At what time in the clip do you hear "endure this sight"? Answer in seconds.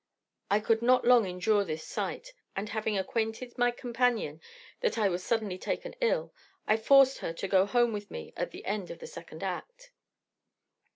1.27-2.33